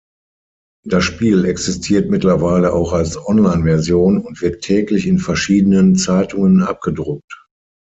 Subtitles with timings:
[0.83, 7.45] Das Spiel existiert mittlerweile auch als Online-Version und wird täglich in verschiedenen Zeitungen abgedruckt.